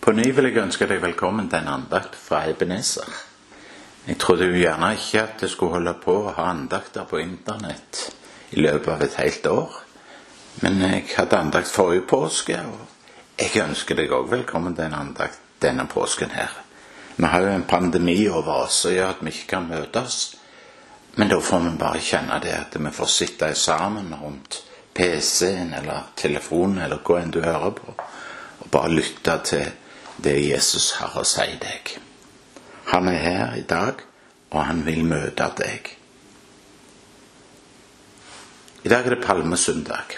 På 0.00 0.12
ny 0.16 0.30
vil 0.32 0.46
jeg 0.48 0.62
ønske 0.62 0.86
deg 0.88 1.02
velkommen 1.02 1.50
til 1.52 1.60
en 1.60 1.74
andakt 1.74 2.14
fra 2.16 2.38
Ebenezer. 2.48 3.08
Jeg 4.06 4.16
trodde 4.22 4.46
jo 4.48 4.56
gjerne 4.56 4.94
ikke 4.96 5.20
at 5.20 5.42
jeg 5.44 5.50
skulle 5.52 5.74
holde 5.74 5.92
på 6.00 6.14
å 6.22 6.30
ha 6.38 6.46
andakter 6.54 7.04
på 7.04 7.18
internett 7.20 8.06
i 8.56 8.62
løpet 8.64 8.88
av 8.94 9.02
et 9.04 9.18
helt 9.20 9.48
år. 9.50 9.74
Men 10.64 10.80
jeg 10.86 11.02
hadde 11.18 11.36
andakt 11.36 11.68
forrige 11.68 12.06
påske, 12.08 12.56
og 12.64 13.42
jeg 13.44 13.60
ønsker 13.60 14.00
deg 14.00 14.14
òg 14.16 14.30
velkommen 14.30 14.78
til 14.78 14.88
en 14.88 14.96
andakt 15.02 15.42
denne 15.60 15.84
påsken 15.92 16.32
her. 16.32 16.56
Vi 17.18 17.28
har 17.28 17.44
jo 17.44 17.52
en 17.58 17.68
pandemi 17.68 18.16
over 18.32 18.64
oss 18.64 18.80
som 18.86 18.96
gjør 18.96 19.12
at 19.12 19.20
vi 19.20 19.34
ikke 19.34 19.50
kan 19.52 19.68
møtes. 19.68 20.16
Men 21.20 21.28
da 21.28 21.42
får 21.44 21.66
vi 21.66 21.74
bare 21.84 22.00
kjenne 22.00 22.40
det 22.40 22.56
at 22.56 22.80
vi 22.80 22.94
får 23.02 23.12
sitte 23.18 23.52
sammen 23.52 24.16
rundt 24.16 24.62
PC-en 24.96 25.76
eller 25.82 26.08
telefonen 26.16 26.86
eller 26.86 27.04
hva 27.04 27.20
enn 27.20 27.36
du 27.36 27.42
hører 27.44 27.76
på, 27.76 27.94
og 28.64 28.72
bare 28.72 28.96
lytte 28.96 29.36
til 29.44 29.68
det 30.16 30.38
Jesus 30.40 30.92
har 30.98 31.16
å 31.16 31.24
si 31.24 31.46
deg. 31.60 31.96
Han 32.90 33.08
er 33.08 33.18
her 33.22 33.56
i 33.58 33.66
dag, 33.68 34.02
og 34.50 34.64
han 34.64 34.84
vil 34.86 35.04
møte 35.06 35.46
deg. 35.58 35.92
I 38.82 38.88
dag 38.88 39.06
er 39.06 39.14
det 39.14 39.24
palmesøndag. 39.24 40.16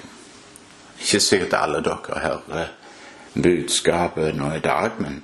Ikke 1.03 1.21
sikkert 1.21 1.59
alle 1.59 1.83
dere 1.83 2.23
hører 2.23 2.71
budskapet 3.35 4.37
nå 4.37 4.53
i 4.55 4.63
dag, 4.63 5.01
men, 5.03 5.23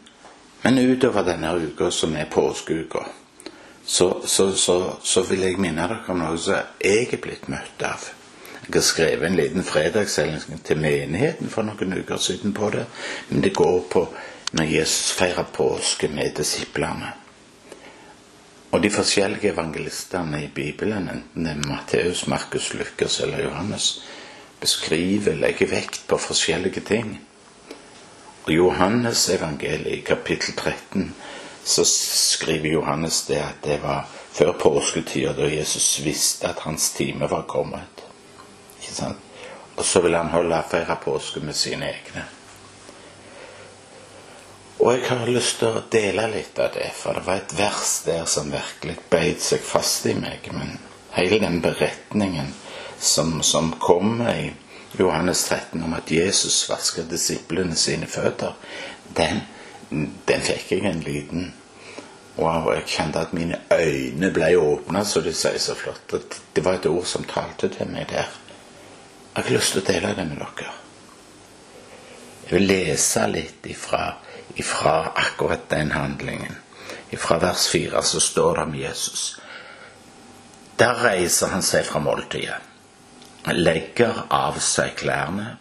men 0.64 0.78
utover 0.78 1.26
denne 1.26 1.54
uka 1.56 1.90
som 1.94 2.16
er 2.16 2.30
påskeuka, 2.32 3.04
så, 3.84 4.20
så, 4.24 4.52
så, 4.56 4.96
så, 5.02 5.22
vil 5.22 5.46
jeg 5.46 5.60
minne 5.60 5.86
dere 5.86 6.12
om 6.12 6.18
noe 6.20 6.38
som 6.40 6.58
jeg 6.82 7.12
er 7.12 7.22
blitt 7.22 7.46
møtt 7.48 7.84
av. 7.86 8.08
Jeg 8.66 8.74
har 8.74 8.84
skrevet 8.84 9.24
en 9.24 9.38
liten 9.38 9.64
fredagssending 9.64 10.58
til 10.64 10.80
menigheten 10.82 11.48
for 11.48 11.64
noen 11.64 11.94
uker 12.02 12.20
siden 12.20 12.52
på 12.52 12.68
det, 12.74 12.84
men 13.30 13.44
det 13.44 13.54
går 13.56 13.78
på 13.92 14.02
når 14.52 14.64
Jesus 14.64 15.12
feirer 15.12 15.48
påske 15.52 16.08
med 16.08 16.36
disiplene. 16.36 17.12
Og 18.70 18.82
de 18.82 18.90
forskjellige 18.90 19.52
evangelistene 19.52 20.42
i 20.44 20.50
Bibelen, 20.54 21.08
enten 21.08 21.44
det 21.44 21.54
er 21.54 21.68
Matteus, 21.68 22.26
Markus, 22.26 22.74
Lukas 22.74 23.20
eller 23.20 23.42
Johannes, 23.44 24.02
beskriver, 24.60 25.34
legger 25.34 25.70
vekt 25.70 26.02
på 26.08 26.18
forskjellige 26.18 26.80
ting. 26.80 27.14
Og 28.44 28.52
Johannes 28.52 29.28
evangeliet 29.28 29.98
i 29.98 30.00
kapittel 30.00 30.54
13 30.56 31.14
så 31.64 31.84
skriver 31.84 32.72
Johannes 32.72 33.22
det 33.28 33.40
at 33.44 33.64
det 33.64 33.82
var 33.82 34.08
før 34.32 34.52
påsketida, 34.52 35.32
da 35.32 35.48
Jesus 35.48 36.00
visste 36.04 36.48
at 36.48 36.64
hans 36.64 36.90
time 36.96 37.30
var 37.30 37.44
kommet. 37.48 38.04
Ikke 38.80 38.94
sant? 38.94 39.24
Og 39.76 39.84
så 39.84 40.00
vil 40.00 40.16
han 40.16 40.32
holde 40.32 40.62
feire 40.70 40.96
påske 41.04 41.40
med 41.40 41.54
sine 41.54 41.92
egne. 41.92 42.24
Og 44.88 44.94
jeg 44.94 45.08
har 45.10 45.28
lyst 45.28 45.58
til 45.60 45.74
å 45.76 45.82
dele 45.92 46.22
litt 46.32 46.56
av 46.64 46.70
det, 46.72 46.86
for 46.96 47.18
det 47.18 47.26
var 47.26 47.42
et 47.42 47.50
vers 47.58 47.90
der 48.06 48.22
som 48.24 48.48
virkelig 48.48 48.94
beit 49.12 49.42
seg 49.44 49.60
fast 49.60 50.06
i 50.08 50.14
meg. 50.16 50.46
Men 50.48 50.78
hele 51.12 51.42
den 51.42 51.58
beretningen 51.60 52.54
som, 52.96 53.42
som 53.44 53.74
kom 53.84 54.22
i 54.24 54.46
Johannes 54.96 55.42
13 55.44 55.84
om 55.84 55.92
at 55.92 56.08
Jesus 56.08 56.62
vasker 56.70 57.04
disiplene 57.04 57.76
sine 57.76 58.08
føtter, 58.08 58.56
den, 59.18 59.42
den 59.90 60.46
fikk 60.48 60.72
jeg 60.72 60.88
en 60.88 61.04
liten 61.04 61.50
og 62.38 62.70
jeg 62.70 62.86
kjente 62.86 63.20
at 63.20 63.34
mine 63.34 63.58
øyne 63.74 64.30
ble 64.30 64.52
åpna, 64.56 65.02
så 65.04 65.20
de 65.20 65.34
sier 65.34 65.58
så 65.60 65.74
flott. 65.76 66.14
Det 66.54 66.62
var 66.64 66.78
et 66.78 66.86
ord 66.86 67.04
som 67.10 67.26
talte 67.28 67.68
til 67.74 67.90
meg 67.90 68.06
der. 68.12 68.30
Jeg 69.34 69.44
har 69.44 69.50
lyst 69.52 69.74
til 69.74 69.82
å 69.82 69.88
dele 69.90 70.14
det 70.14 70.26
med 70.30 70.40
dere. 70.40 70.74
Jeg 72.46 72.54
vil 72.54 72.70
lese 72.70 73.26
litt 73.28 73.66
ifra 73.68 74.04
ifra 74.58 75.12
akkurat 75.14 75.68
den 75.68 75.92
handlingen. 75.92 76.56
Fra 77.18 77.38
vers 77.38 77.68
4 77.68 78.02
så 78.02 78.20
står 78.20 78.54
det 78.54 78.62
om 78.62 78.74
Jesus. 78.74 79.40
Der 80.78 80.94
reiser 81.04 81.46
han 81.54 81.62
seg 81.62 81.86
fra 81.86 82.00
måltidet, 82.02 82.60
legger 83.50 84.24
av 84.30 84.60
seg 84.62 84.94
klærne 85.00 85.56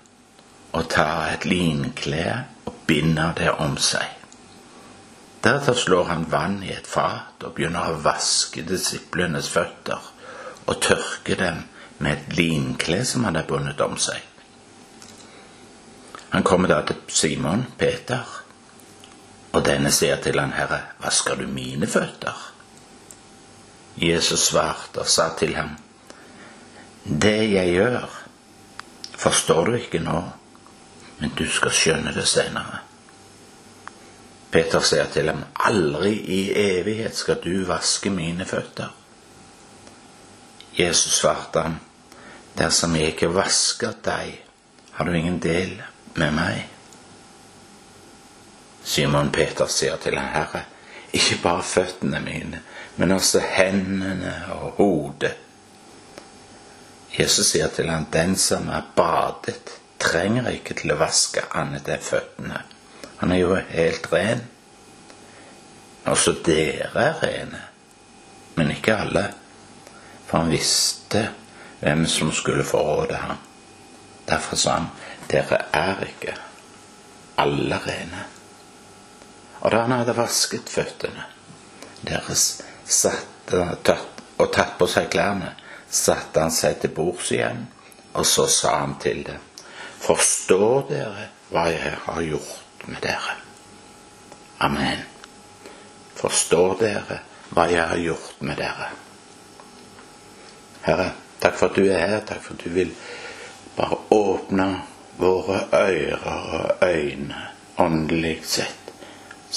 og 0.75 0.89
tar 0.93 1.31
et 1.31 1.47
linkle 1.47 2.25
og 2.65 2.75
binder 2.89 3.33
det 3.37 3.49
om 3.63 3.77
seg. 3.81 4.05
Deretter 5.43 5.77
slår 5.77 6.09
han 6.11 6.25
vann 6.31 6.59
i 6.65 6.73
et 6.75 6.89
fat 6.89 7.45
og 7.45 7.55
begynner 7.55 7.93
å 7.93 8.01
vaske 8.03 8.65
disiplenes 8.67 9.49
føtter 9.49 10.11
og 10.67 10.81
tørke 10.83 11.37
dem 11.39 11.63
med 11.97 12.17
et 12.17 12.37
linkle 12.37 13.03
som 13.05 13.25
han 13.25 13.39
har 13.39 13.47
bundet 13.49 13.81
om 13.81 13.95
seg. 13.97 14.19
Han 16.29 16.43
kommer 16.43 16.69
da 16.69 16.81
til 16.85 16.99
Simon 17.07 17.63
Peter 17.77 18.36
og 19.57 19.65
denne 19.65 19.89
sier 19.93 20.19
til 20.21 20.37
han, 20.37 20.53
Herre, 20.53 20.83
vasker 21.01 21.39
du 21.39 21.47
mine 21.49 21.89
føtter? 21.89 22.37
Jesus 23.97 24.51
svarte 24.51 25.01
og 25.01 25.09
sa 25.09 25.31
til 25.39 25.55
ham, 25.57 25.71
Det 27.03 27.49
jeg 27.49 27.73
gjør, 27.73 28.05
forstår 29.17 29.65
du 29.65 29.77
ikke 29.79 30.03
nå, 30.03 30.19
men 31.17 31.33
du 31.39 31.47
skal 31.49 31.73
skjønne 31.73 32.13
det 32.13 32.27
senere. 32.29 32.83
Peter 34.51 34.83
sier 34.85 35.09
til 35.11 35.31
ham, 35.31 35.41
Aldri 35.65 36.13
i 36.13 36.41
evighet 36.53 37.17
skal 37.17 37.41
du 37.41 37.65
vaske 37.65 38.11
mine 38.13 38.45
føtter. 38.45 38.93
Jesus 40.77 41.17
svarte 41.17 41.65
ham, 41.65 41.79
Dersom 42.57 42.95
jeg 42.95 43.15
ikke 43.15 43.33
vasker 43.33 43.97
deg, 44.05 44.37
har 44.91 45.05
du 45.05 45.13
ingen 45.13 45.39
del 45.39 45.79
med 46.17 46.33
meg. 46.33 46.76
Simon 48.87 49.31
Peter 49.35 49.67
sier 49.67 49.97
til 49.99 50.15
Herre, 50.15 50.63
ikke 51.11 51.41
bare 51.43 51.63
føttene 51.63 52.21
mine, 52.23 52.61
men 52.95 53.11
også 53.11 53.41
hendene 53.43 54.33
og 54.55 54.77
hodet. 54.77 55.33
Jesus 57.19 57.51
sier 57.51 57.67
til 57.73 57.89
han, 57.91 58.07
den 58.13 58.35
som 58.39 58.69
er 58.69 58.85
badet, 58.95 59.73
trenger 59.99 60.47
ikke 60.53 60.77
til 60.77 60.93
å 60.93 60.99
vaske 61.01 61.43
annet 61.57 61.89
enn 61.89 62.05
føttene. 62.05 62.61
Han 63.17 63.33
er 63.33 63.41
jo 63.41 63.57
helt 63.71 64.07
ren. 64.13 64.45
Også 66.07 66.37
dere 66.45 67.09
er 67.09 67.19
rene, 67.23 67.61
men 68.55 68.71
ikke 68.71 68.95
alle. 68.95 69.25
For 70.29 70.43
han 70.45 70.53
visste 70.53 71.25
hvem 71.81 72.05
som 72.07 72.31
skulle 72.31 72.63
forråde 72.63 73.19
ham. 73.19 73.43
Derfor 74.29 74.59
sa 74.59 74.79
han, 74.79 74.89
dere 75.31 75.65
er 75.75 76.07
ikke 76.07 76.39
alle 77.43 77.83
rene. 77.83 78.25
Og 79.59 79.71
da 79.71 79.83
han 79.85 79.95
hadde 79.97 80.15
vasket 80.17 80.69
føttene 80.69 81.25
deres 82.05 82.43
og 84.37 84.51
tatt 84.53 84.77
på 84.77 84.87
seg 84.91 85.09
klærne, 85.11 85.53
satte 85.89 86.43
han 86.43 86.53
seg 86.53 86.81
til 86.81 86.93
bords 86.93 87.31
igjen, 87.33 87.65
og 88.13 88.25
så 88.25 88.45
sa 88.51 88.79
han 88.81 88.97
til 89.01 89.23
dem, 89.25 89.43
Forstår 89.97 90.83
dere 90.91 91.27
hva 91.49 91.63
jeg 91.71 91.95
har 92.03 92.21
gjort 92.21 92.85
med 92.85 93.01
dere? 93.01 93.33
Amen. 94.63 95.01
Forstår 96.17 96.75
dere 96.81 97.19
hva 97.49 97.65
jeg 97.71 97.81
har 97.81 98.01
gjort 98.01 98.43
med 98.45 98.59
dere? 98.61 98.91
Herre, 100.85 101.07
takk 101.41 101.57
for 101.57 101.71
at 101.71 101.79
du 101.79 101.87
er 101.87 102.03
her. 102.03 102.21
Takk 102.29 102.43
for 102.45 102.55
at 102.55 102.63
du 102.63 102.69
vil 102.77 102.93
bare 103.75 103.97
åpne 104.13 104.67
våre 105.17 105.63
ører 105.73 106.51
og 106.59 106.85
øyne 106.85 107.41
åndelig 107.81 108.37
sett 108.45 108.86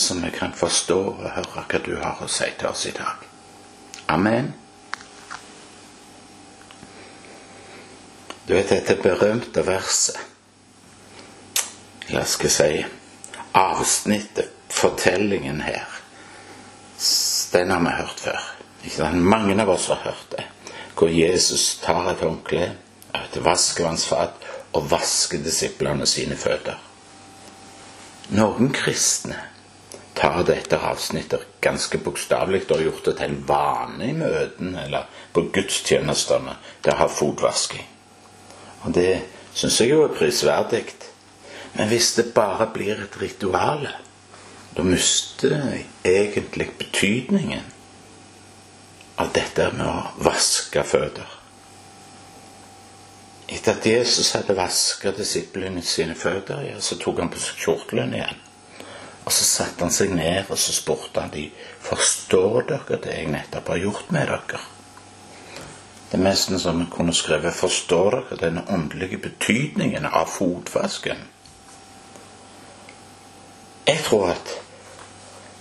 så 0.00 0.14
vi 0.14 0.30
kan 0.30 0.52
forstå 0.56 0.98
og 1.00 1.28
høre 1.34 1.64
hva 1.68 1.80
du 1.84 1.92
har 2.00 2.22
å 2.24 2.28
si 2.28 2.48
til 2.58 2.70
oss 2.70 2.86
i 2.88 2.94
dag. 2.96 3.26
Amen. 4.08 4.52
Du 8.48 8.54
vet 8.56 8.72
dette 8.72 8.96
berømte 9.02 9.62
verset 9.66 10.26
La 12.10 12.24
skal 12.26 12.48
jeg 12.48 12.54
si 12.56 12.80
avsnittet, 13.54 14.48
fortellingen 14.70 15.60
her, 15.62 15.84
den 17.52 17.70
har 17.70 17.84
vi 17.84 17.92
hørt 18.00 18.24
før. 18.24 18.48
Mange 19.14 19.54
av 19.62 19.70
oss 19.70 19.86
har 19.92 20.00
hørt 20.02 20.32
det. 20.32 20.44
Hvor 20.98 21.12
Jesus 21.12 21.76
tar 21.84 22.10
et 22.10 22.24
håndkle, 22.24 22.72
et 23.14 23.38
vaskevannsfat, 23.44 24.42
og 24.72 24.90
vasker 24.90 25.38
disiplene 25.42 26.06
sine 26.06 26.36
føtter. 26.38 26.78
Noen 28.34 28.70
kristne 28.74 29.38
tar 30.20 30.42
dette 30.44 30.76
avsnittet 30.76 31.46
ganske 31.64 31.98
bokstavelig 32.04 32.66
og 32.68 32.82
gjort 32.84 33.06
det 33.08 33.14
til 33.16 33.30
en 33.30 33.44
vane 33.48 34.08
i 34.10 34.16
møtene 34.16 34.82
eller 34.84 35.06
på 35.32 35.46
gudstjenestene 35.54 36.56
til 36.84 36.92
å 36.92 36.98
ha 36.98 37.06
fotvasking. 37.08 37.86
Og 38.84 38.92
det 38.96 39.22
syns 39.56 39.78
jeg 39.80 39.94
jo 39.94 40.02
er 40.04 40.12
prisverdig. 40.18 40.84
Men 41.72 41.88
hvis 41.88 42.10
det 42.18 42.32
bare 42.36 42.66
blir 42.74 43.00
et 43.00 43.16
ritual, 43.20 43.86
da 44.76 44.84
mister 44.84 45.54
det 45.54 45.84
egentlig 46.10 46.68
betydningen 46.82 47.64
av 49.24 49.32
dette 49.32 49.70
med 49.72 49.86
å 49.86 50.24
vaske 50.26 50.84
føtter. 50.84 51.36
Etter 53.50 53.72
at 53.72 53.88
Jesus 53.88 54.34
hadde 54.36 54.58
vasket 54.58 55.16
disiplene 55.18 55.82
sine 55.82 56.14
føtter, 56.18 56.60
ja, 56.68 56.78
så 56.84 57.00
tok 57.00 57.24
han 57.24 57.32
på 57.32 57.40
seg 57.40 57.64
kjortelen 57.64 58.14
igjen 58.20 58.46
Og 59.24 59.32
så 59.32 59.44
satte 59.44 59.84
han 59.84 59.92
seg 59.94 60.14
ned 60.16 60.50
og 60.50 60.58
så 60.58 60.72
spurte 60.74 61.20
han 61.22 61.32
de, 61.34 61.48
forstår 61.84 62.68
dere 62.72 63.00
det 63.04 63.16
jeg 63.16 63.32
nettopp 63.32 63.68
har 63.74 63.82
gjort 63.84 64.14
med 64.14 64.30
dere. 64.32 64.62
Det 66.10 66.18
er 66.18 66.24
nesten 66.24 66.58
som 66.58 66.80
en 66.80 66.90
kunne 66.90 67.14
skrevet 67.14 67.54
'Forstår 67.54 68.10
dere 68.10 68.38
den 68.40 68.58
åndelige 68.68 69.18
betydningen 69.18 70.06
av 70.06 70.26
fotvasken'? 70.26 71.22
Jeg 73.86 73.98
tror 74.04 74.30
at 74.30 74.50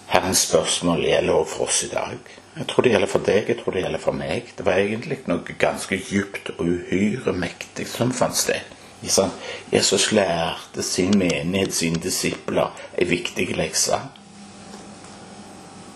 Herrens 0.08 0.38
spørsmål 0.38 1.04
gjelder 1.06 1.34
også 1.34 1.56
for 1.56 1.66
oss 1.66 1.84
i 1.84 1.88
dag. 1.88 2.18
Jeg 2.58 2.68
tror 2.68 2.82
det 2.82 2.92
gjelder 2.92 3.08
for 3.08 3.20
deg, 3.20 3.48
jeg 3.48 3.58
tror 3.58 3.72
det 3.72 3.82
gjelder 3.82 4.00
for 4.00 4.12
meg. 4.12 4.54
Det 4.58 4.66
var 4.66 4.74
egentlig 4.74 5.20
noe 5.28 5.56
ganske 5.60 6.00
djupt 6.10 6.50
og 6.58 6.66
uhyre 6.66 7.34
mektig 7.34 7.88
som 7.88 8.14
fant 8.14 8.38
sted. 8.38 8.79
Jesus 9.02 10.12
lærte 10.12 10.84
sin 10.84 11.18
menighet, 11.18 11.74
sine 11.74 12.02
disipler, 12.04 12.74
ei 12.98 13.08
viktig 13.08 13.48
lekse. 13.56 14.00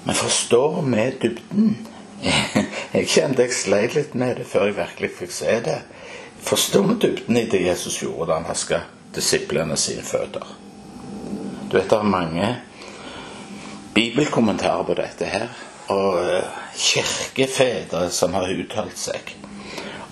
Men 0.04 0.16
forstår 0.16 0.82
vi 0.82 1.10
dybden? 1.22 1.88
Jeg 2.94 3.08
kjente 3.10 3.44
jeg 3.44 3.56
sleit 3.58 3.96
litt 3.98 4.14
med 4.16 4.38
det 4.38 4.44
før 4.48 4.68
jeg 4.70 4.76
virkelig 4.78 5.10
fikk 5.18 5.32
se 5.34 5.56
det. 5.66 5.80
Forstår 6.46 6.84
vi 6.88 6.96
dybden 7.02 7.40
i 7.40 7.48
det 7.50 7.64
Jesus 7.66 7.98
gjorde 8.04 8.30
da 8.30 8.38
han 8.38 8.46
vaska 8.48 8.80
disiplene 9.16 9.76
sine 9.82 10.06
føtter? 10.06 10.46
Du 11.72 11.76
vet 11.80 11.90
det 11.90 11.98
er 11.98 12.06
mange 12.06 12.52
bibelkommentarer 13.94 14.86
på 14.88 14.96
dette 14.98 15.26
her, 15.26 15.48
og 15.94 16.20
eh, 16.22 16.62
kirkefedre 16.78 18.06
som 18.14 18.38
har 18.38 18.54
uttalt 18.54 18.98
seg. 18.98 19.34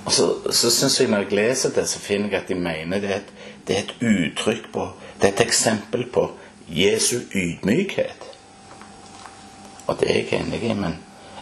Og 0.05 0.13
så, 0.13 0.27
så 0.51 0.71
syns 0.73 0.99
jeg 0.99 1.11
når 1.11 1.27
jeg 1.27 1.37
leser 1.37 1.73
det, 1.75 1.85
så 1.89 1.99
finner 1.99 2.31
jeg 2.33 2.41
at 2.41 2.49
de 2.49 2.55
mener 2.57 2.99
det 2.99 3.11
er 3.11 3.21
et, 3.21 3.33
det 3.67 3.77
er 3.77 3.83
et 3.85 3.95
uttrykk 4.01 4.71
på 4.73 4.89
Det 5.21 5.27
er 5.27 5.33
et 5.35 5.41
eksempel 5.45 6.07
på 6.09 6.31
Jesu 6.67 7.19
ydmykhet. 7.35 8.23
Og 9.87 9.99
det 9.99 10.09
er 10.09 10.15
jeg 10.15 10.39
enig 10.39 10.63
i, 10.63 10.73
men 10.73 10.95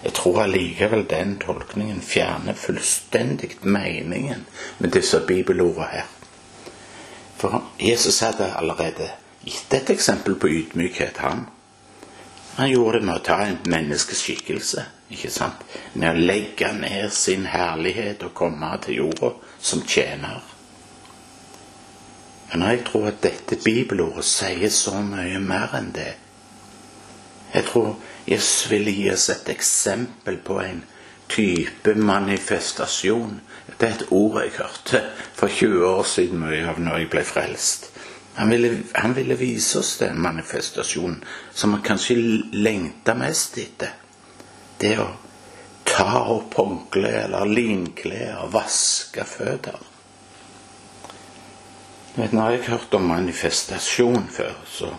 jeg 0.04 0.14
tror 0.14 0.42
allikevel 0.42 1.06
den 1.10 1.38
tolkningen 1.40 2.02
fjerner 2.02 2.54
fullstendig 2.54 3.50
meningen 3.62 4.46
med 4.80 4.92
disse 4.92 5.20
bibelordene 5.28 5.88
her. 5.92 6.06
For 7.38 7.64
Jesus 7.80 8.20
hadde 8.20 8.52
allerede 8.56 9.10
gitt 9.46 9.74
et 9.74 9.90
eksempel 9.90 10.36
på 10.36 10.48
ydmykhet, 10.48 11.18
han. 11.18 11.46
Han 12.56 12.70
gjorde 12.70 13.00
det 13.00 13.06
med 13.06 13.16
å 13.16 13.24
ta 13.24 13.38
en 13.46 13.60
menneskeskikkelse, 13.64 14.84
ikke 15.10 15.32
sant? 15.34 15.66
med 15.94 16.10
å 16.12 16.26
legge 16.32 16.72
ned 16.78 17.12
sin 17.14 17.48
herlighet 17.50 18.24
og 18.28 18.36
komme 18.38 18.72
til 18.84 19.02
jorda 19.02 19.34
som 19.60 19.82
tjener. 19.88 20.42
Men 22.52 22.66
jeg 22.66 22.86
tror 22.86 23.10
at 23.12 23.22
dette 23.24 23.60
bibelordet 23.64 24.26
sier 24.26 24.72
så 24.74 25.02
mye 25.06 25.42
mer 25.42 25.76
enn 25.78 25.92
det. 25.94 26.14
Jeg 27.54 27.66
tror 27.70 27.96
Jesus 28.30 28.70
ville 28.72 28.94
gi 28.94 29.10
oss 29.14 29.30
et 29.34 29.50
eksempel 29.50 30.38
på 30.46 30.60
en 30.62 30.82
type 31.30 31.94
manifestasjon. 31.96 33.40
Det 33.80 33.88
er 33.88 33.96
et 33.96 34.12
ord 34.12 34.42
jeg 34.42 34.58
hørte 34.58 35.04
for 35.38 35.48
20 35.48 35.86
år 35.88 36.04
siden 36.10 36.42
mye 36.42 36.66
av 36.70 36.82
når 36.82 37.04
jeg 37.04 37.12
ble 37.14 37.24
frelst. 37.26 37.90
Han 38.40 38.50
ville, 38.54 38.84
han 38.96 39.16
ville 39.16 39.38
vise 39.38 39.80
oss 39.80 39.98
den 40.00 40.22
manifestasjonen 40.22 41.24
som 41.54 41.74
vi 41.76 41.82
kanskje 41.86 42.16
lengta 42.56 43.18
mest 43.20 43.58
etter. 43.62 43.99
Det 44.80 44.96
å 45.00 45.08
ta 45.90 46.24
opp 46.32 46.56
håndkle 46.60 47.12
eller 47.26 47.50
linklær 47.50 48.46
og 48.46 48.54
vaske 48.54 49.26
føtter. 49.28 49.80
Vet, 52.16 52.34
Når 52.34 52.52
jeg 52.52 52.66
hørte 52.70 52.98
om 52.98 53.12
manifestasjon 53.12 54.26
før, 54.32 54.56
så, 54.68 54.90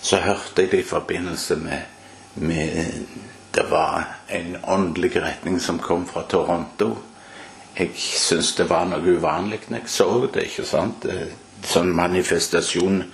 så 0.00 0.20
hørte 0.22 0.62
jeg 0.62 0.70
det 0.72 0.84
i 0.84 0.88
forbindelse 0.88 1.56
med 1.56 1.90
med, 2.34 2.92
Det 3.54 3.70
var 3.70 4.04
en 4.28 4.56
åndelig 4.62 5.16
retning 5.16 5.60
som 5.60 5.78
kom 5.78 6.06
fra 6.06 6.22
Toronto. 6.22 6.96
Jeg 7.78 7.90
syns 7.96 8.54
det 8.56 8.66
var 8.70 8.88
noe 8.90 8.98
uvanlig 8.98 9.60
når 9.68 9.78
jeg 9.78 9.88
så 9.88 10.26
det. 10.26 10.48
ikke 10.48 10.64
sant? 10.66 11.06
Sånn 11.62 11.92
manifestasjon 11.94 13.04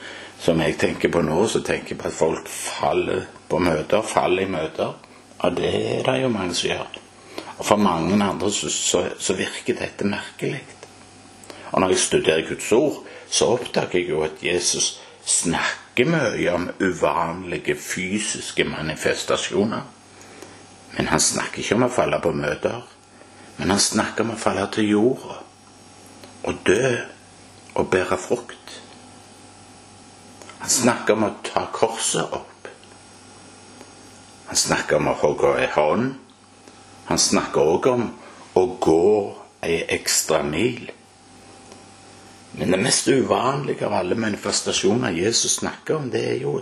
som 0.41 0.61
jeg 0.65 0.79
tenker 0.81 1.13
på 1.13 1.21
nå, 1.21 1.37
så 1.49 1.61
tenker 1.61 1.93
jeg 1.93 2.01
på 2.01 2.09
at 2.09 2.17
folk 2.17 2.49
faller 2.49 3.27
på 3.49 3.61
møter, 3.61 4.03
faller 4.03 4.49
i 4.49 4.49
møter. 4.49 4.97
Og 5.41 5.57
det 5.57 5.71
er 5.75 6.03
det 6.05 6.17
jo 6.23 6.33
mange 6.33 6.55
som 6.55 6.69
gjør. 6.69 6.99
Og 7.59 7.67
for 7.67 7.77
mange 7.77 8.17
andre 8.25 8.53
så, 8.53 8.71
så, 8.73 9.05
så 9.19 9.37
virker 9.37 9.79
dette 9.79 10.09
merkelig. 10.09 10.63
Og 11.73 11.81
når 11.81 11.95
jeg 11.95 11.99
studerer 11.99 12.49
Guds 12.49 12.73
ord, 12.73 13.05
så 13.31 13.53
oppdager 13.55 13.99
jeg 13.99 14.09
jo 14.09 14.23
at 14.27 14.43
Jesus 14.43 15.01
snakker 15.25 16.09
mye 16.09 16.53
om 16.53 16.69
uvanlige 16.81 17.77
fysiske 17.77 18.65
manifestasjoner. 18.65 19.83
Men 20.97 21.09
han 21.09 21.21
snakker 21.21 21.63
ikke 21.63 21.77
om 21.79 21.87
å 21.87 21.93
falle 21.93 22.19
på 22.23 22.33
møter. 22.35 22.81
Men 23.57 23.71
han 23.71 23.81
snakker 23.81 24.25
om 24.25 24.35
å 24.35 24.41
falle 24.41 24.67
til 24.75 24.91
jorda 24.91 25.39
og 26.49 26.63
dø 26.67 26.95
og 27.77 27.91
bære 27.93 28.17
frukt. 28.19 28.81
Han 30.61 30.73
snakker 30.73 31.17
om 31.17 31.29
å 31.29 31.35
ta 31.45 31.67
korset 31.73 32.25
opp. 32.25 32.50
Han 34.51 34.59
snakker 34.59 34.97
om 34.99 35.07
å 35.07 35.13
hogge 35.15 35.51
ei 35.63 35.69
hånd. 35.71 36.09
Han 37.07 37.21
snakker 37.23 37.69
òg 37.71 37.85
om 37.87 38.09
å 38.59 38.65
gå 38.83 39.05
ei 39.63 39.77
ekstra 39.95 40.41
mil. 40.43 40.89
Men 42.59 42.75
det 42.75 42.81
mest 42.83 43.07
uvanlige 43.07 43.87
av 43.87 43.95
alle 44.01 44.19
manifestasjoner 44.19 45.15
Jesus 45.15 45.61
snakker 45.61 46.01
om, 46.01 46.11
det 46.11 46.25
er 46.33 46.43
jo 46.43 46.57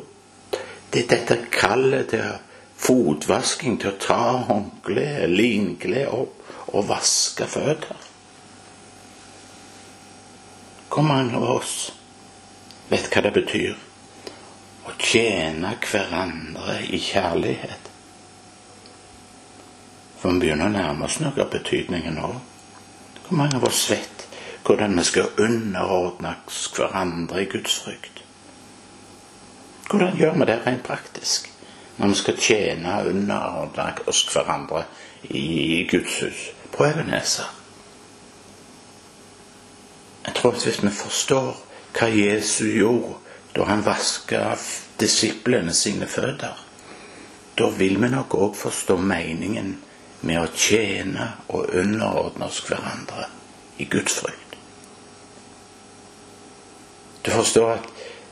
det 0.92 1.06
er 1.06 1.08
dette 1.14 1.38
kallet 1.48 2.12
til 2.12 2.36
fotvasking, 2.76 3.80
til 3.80 3.94
å 3.94 3.98
ta 4.04 4.20
håndkle, 4.52 5.24
linkle 5.32 6.04
opp 6.12 6.76
og 6.76 6.90
vaske 6.92 7.48
føtter. 7.48 8.06
Hvor 10.92 11.08
mange 11.08 11.40
av 11.40 11.54
oss 11.56 11.76
vet 12.92 13.08
hva 13.08 13.24
det 13.24 13.36
betyr 13.40 13.87
å 14.88 14.96
tjene 14.98 15.74
hverandre 15.84 16.80
i 16.88 17.00
kjærlighet? 17.02 17.90
For 20.18 20.34
vi 20.34 20.46
begynner 20.46 20.70
å 20.70 20.74
nærme 20.74 21.06
oss 21.06 21.20
noe 21.22 21.36
av 21.38 21.52
betydningen 21.52 22.18
nå. 22.18 22.32
Hvor 23.26 23.38
mange 23.38 23.60
av 23.60 23.68
oss 23.68 23.84
vet 23.90 24.18
hvordan 24.68 24.96
vi 24.98 25.04
skal 25.04 25.30
underordne 25.38 26.34
hverandre 26.76 27.42
i 27.42 27.44
Guds 27.48 27.78
frykt. 27.84 28.22
Hvordan 29.90 30.16
gjør 30.16 30.34
vi 30.34 30.48
det 30.50 30.58
rent 30.66 30.82
praktisk 30.84 31.48
når 31.96 32.08
vi 32.08 32.18
skal 32.20 32.36
tjene 32.36 32.96
og 32.98 33.08
underordne 33.14 33.86
oss 34.06 34.26
hverandre 34.28 34.82
i 35.30 35.86
Guds 35.90 36.18
hus 36.20 36.42
på 36.74 36.84
Ebenezer? 36.84 37.48
Jeg 40.26 40.34
tror 40.34 40.52
at 40.52 40.66
hvis 40.66 40.82
vi 40.84 40.92
forstår 40.92 41.56
hva 41.96 42.10
Jesus 42.12 42.74
gjorde 42.76 43.16
da 43.58 43.64
han 43.66 43.82
vaska 43.82 44.56
disiplene 45.00 45.74
sine 45.74 46.06
føtter, 46.06 46.54
da 47.58 47.68
vil 47.74 47.96
vi 47.98 48.10
nok 48.12 48.36
òg 48.38 48.52
forstå 48.54 48.94
meningen 49.02 49.72
med 50.20 50.38
å 50.38 50.50
tjene 50.54 51.32
og 51.50 51.72
underordne 51.74 52.46
oss 52.46 52.60
hverandre 52.68 53.24
i 53.82 53.86
Guds 53.90 54.14
frykt. 54.20 54.54
Du 57.26 57.32
forstår 57.34 57.72
at 57.72 57.88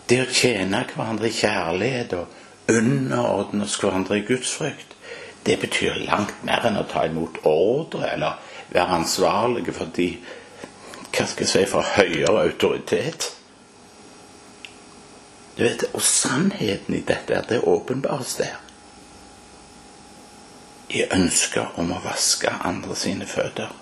det 0.06 0.21
å 0.23 0.30
tjene 0.30 0.85
hverandre 0.92 1.26
i 1.26 1.35
kjærlighet 1.35 2.14
og 2.21 2.71
underordne 2.71 3.66
oss 3.66 3.75
hverandre 3.83 4.21
i 4.21 4.26
Guds 4.28 4.52
frykt, 4.61 4.95
det 5.42 5.59
betyr 5.62 6.04
langt 6.06 6.38
mer 6.47 6.71
enn 6.71 6.78
å 6.78 6.87
ta 6.87 7.02
imot 7.11 7.42
ordre 7.50 8.12
eller 8.12 8.38
være 8.71 9.00
ansvarlige 9.00 9.75
for 9.75 9.90
de 9.99 10.12
hva 11.16 11.26
skal 11.26 11.47
jeg 11.47 11.50
si, 11.50 11.66
for 11.71 11.95
høyere 11.97 12.47
autoritet. 12.47 13.33
Du 15.56 15.62
vet, 15.64 15.84
Og 15.92 16.02
sannheten 16.02 16.94
i 16.94 17.00
dette 17.00 17.34
er 17.34 17.42
det 17.48 17.62
åpenbares 17.64 18.34
der. 18.36 18.56
I 20.88 21.02
ønsket 21.10 21.78
om 21.80 21.90
å 21.92 22.00
vaske 22.04 22.50
andre 22.50 22.96
sine 22.96 23.26
føtter. 23.26 23.72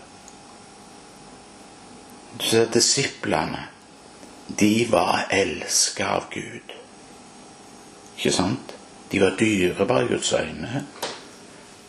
Du 2.38 2.46
ser 2.46 2.70
disiplene 2.72 3.68
de 4.46 4.86
var 4.90 5.26
elska 5.30 6.06
av 6.06 6.30
Gud. 6.30 6.72
Ikke 8.16 8.32
sant? 8.32 8.74
De 9.10 9.20
var 9.20 9.36
dyrebare 9.38 10.04
i 10.04 10.08
Guds 10.08 10.32
øyne. 10.32 10.84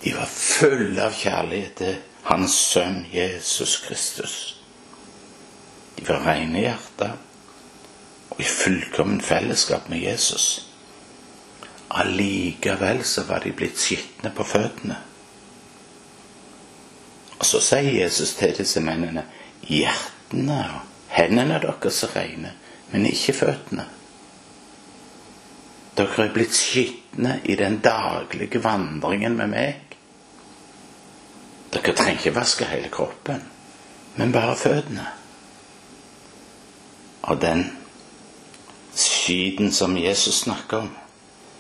De 0.03 0.13
var 0.15 0.29
fulle 0.29 1.03
av 1.03 1.15
kjærlighet 1.17 1.75
til 1.75 1.95
Hans 2.23 2.55
Sønn 2.71 3.05
Jesus 3.13 3.77
Kristus. 3.87 4.35
De 5.97 6.07
var 6.07 6.23
rene 6.25 6.59
i 6.59 6.65
hjertet 6.65 7.34
og 8.35 8.41
i 8.41 8.47
fullkommen 8.47 9.21
fellesskap 9.21 9.89
med 9.89 10.03
Jesus. 10.03 10.67
Allikevel 11.89 13.03
så 13.03 13.23
var 13.23 13.43
de 13.43 13.53
blitt 13.55 13.79
skitne 13.79 14.31
på 14.35 14.43
føttene. 14.43 14.97
Og 17.39 17.45
så 17.45 17.61
sier 17.63 17.93
Jesus 18.01 18.35
til 18.39 18.55
disse 18.57 18.81
mennene 18.83 19.25
hjertene 19.67 20.59
og 20.73 20.91
Hendene 21.15 21.61
deres 21.63 22.01
er 22.03 22.11
rene, 22.15 22.49
men 22.91 23.05
ikke 23.07 23.33
føttene. 23.37 23.85
Dere 25.95 26.25
er 26.25 26.33
blitt 26.35 26.55
skitne 26.57 27.37
i 27.47 27.55
den 27.55 27.77
daglige 27.83 28.59
vandringen 28.63 29.37
med 29.39 29.53
meg. 29.53 29.95
Dere 31.71 31.93
trenger 31.95 32.19
ikke 32.19 32.35
vaske 32.35 32.67
hele 32.67 32.91
kroppen, 32.91 33.45
men 34.19 34.35
bare 34.35 34.57
føttene. 34.59 35.07
Og 37.31 37.39
den 37.41 37.63
skiten 39.25 39.71
som 39.71 39.97
Jesus 39.97 40.43
snakker 40.43 40.77
om, 40.77 40.89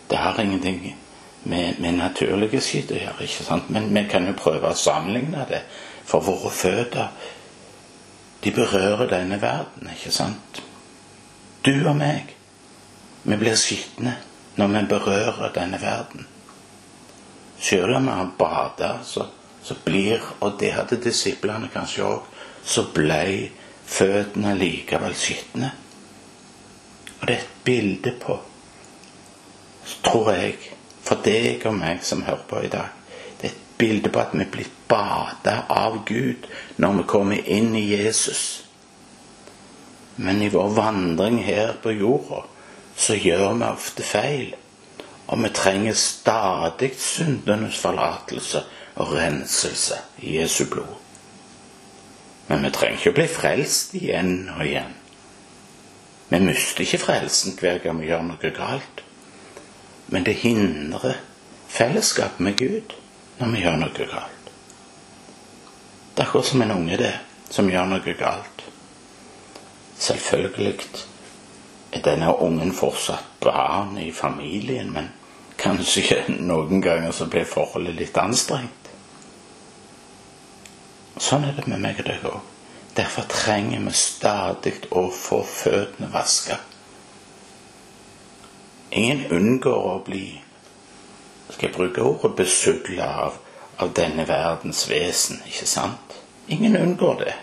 det 0.07 0.17
har 0.17 0.41
ingenting 0.41 0.97
med, 1.43 1.79
med 1.79 1.97
naturlige 1.97 2.61
skyt 2.61 2.91
å 2.93 2.99
gjøre. 2.99 3.25
ikke 3.25 3.45
sant? 3.45 3.69
Men 3.73 3.89
vi 3.93 4.03
kan 4.09 4.27
jo 4.27 4.35
prøve 4.37 4.69
å 4.69 4.77
sammenligne 4.77 5.45
det. 5.49 5.63
For 6.05 6.21
våre 6.21 6.51
føtter, 6.53 7.09
de 8.43 8.53
berører 8.53 9.09
denne 9.09 9.39
verden, 9.41 9.89
ikke 9.95 10.13
sant? 10.13 10.61
Du 11.65 11.73
og 11.87 11.95
meg, 11.97 12.35
vi 13.25 13.37
blir 13.41 13.57
skitne 13.57 14.19
når 14.55 14.73
vi 14.75 14.83
berører 14.89 15.53
denne 15.55 15.81
verden. 15.81 16.27
Selv 17.59 17.97
om 17.97 18.05
vi 18.05 18.17
har 18.19 18.35
bada, 18.37 18.91
så, 19.03 19.25
så 19.63 19.75
blir 19.85 20.21
Og 20.39 20.59
det 20.59 20.73
hadde 20.73 21.01
disiplene 21.01 21.71
kanskje 21.73 22.05
òg. 22.05 22.29
Så 22.65 22.85
ble 22.93 23.49
føttene 23.85 24.53
likevel 24.57 25.15
skitne. 25.17 25.71
Og 27.25 27.29
det 27.29 27.35
er 27.35 27.41
et 27.41 27.61
bilde 27.65 28.11
på, 28.21 28.35
tror 30.05 30.27
jeg, 30.35 30.57
for 31.01 31.23
deg 31.25 31.63
og 31.65 31.73
meg 31.73 32.03
som 32.05 32.19
hører 32.21 32.43
på 32.45 32.59
i 32.61 32.67
dag. 32.69 32.91
Det 33.39 33.47
er 33.47 33.53
et 33.55 33.63
bilde 33.81 34.11
på 34.13 34.19
at 34.21 34.35
vi 34.37 34.45
blir 34.53 34.67
bada 34.85 35.55
av 35.73 36.03
Gud 36.05 36.45
når 36.77 36.99
vi 36.99 37.05
kommer 37.09 37.47
inn 37.55 37.71
i 37.79 37.81
Jesus. 37.95 38.43
Men 40.21 40.43
i 40.45 40.51
vår 40.53 40.69
vandring 40.77 41.39
her 41.47 41.73
på 41.81 41.95
jorda 41.97 42.43
så 42.93 43.17
gjør 43.17 43.55
vi 43.57 43.69
ofte 43.71 44.05
feil. 44.05 44.51
Og 45.25 45.41
vi 45.41 45.49
trenger 45.49 45.97
stadig 45.97 46.91
syndenes 47.01 47.79
forlatelse 47.81 48.61
og 49.01 49.15
renselse 49.17 49.97
i 50.21 50.35
Jesu 50.37 50.67
blod. 50.69 50.93
Men 52.53 52.69
vi 52.69 52.71
trenger 52.77 53.01
ikke 53.01 53.15
å 53.15 53.17
bli 53.17 53.27
frelst 53.39 53.97
igjen 53.97 54.37
og 54.59 54.61
igjen. 54.67 54.93
Vi 56.35 56.39
mister 56.43 56.81
ikke 56.81 56.97
frelsen 56.99 57.53
hver 57.55 57.77
gang 57.79 57.95
vi 58.01 58.09
gjør 58.09 58.25
noe 58.27 58.49
galt. 58.51 59.03
Men 60.11 60.25
det 60.27 60.33
hindrer 60.41 61.21
fellesskap 61.71 62.41
med 62.43 62.57
Gud 62.59 62.95
når 63.37 63.51
vi 63.53 63.61
gjør 63.61 63.77
noe 63.79 63.93
galt. 63.95 64.49
Det 66.11 66.23
er 66.23 66.27
akkurat 66.27 66.49
som 66.49 66.63
en 66.65 66.73
unge 66.75 66.97
det, 66.99 67.13
som 67.49 67.69
gjør 67.71 67.87
noe 67.87 68.15
galt. 68.19 68.65
Selvfølgelig 69.95 70.73
er 71.95 72.03
denne 72.03 72.33
ungen 72.43 72.73
fortsatt 72.75 73.29
barn 73.39 73.95
i 73.97 74.09
familien, 74.11 74.91
men 74.91 75.07
kanskje 75.57 76.25
noen 76.35 76.83
ganger 76.83 77.15
så 77.15 77.29
blir 77.31 77.47
forholdet 77.47 77.95
litt 77.95 78.19
anstrengt. 78.19 78.91
Sånn 81.15 81.47
er 81.47 81.55
det 81.55 81.69
med 81.71 81.79
meg 81.79 82.03
og 82.03 82.11
deg 82.11 82.27
òg. 82.27 82.54
Derfor 82.95 83.27
trenger 83.27 83.81
vi 83.83 83.91
stadig 83.99 84.75
å 84.95 85.09
få 85.11 85.41
føttene 85.43 86.07
vaska. 86.13 86.59
Ingen 88.95 89.25
unngår 89.35 89.87
å 89.91 89.97
bli 90.05 90.27
skal 91.49 91.69
jeg 91.69 91.75
bruke 91.75 92.03
ordet 92.03 92.35
besudla 92.39 93.07
av, 93.25 93.35
av 93.77 93.91
denne 93.95 94.25
verdens 94.27 94.85
vesen, 94.89 95.41
ikke 95.47 95.67
sant? 95.69 96.15
Ingen 96.47 96.77
unngår 96.79 97.19
det. 97.21 97.35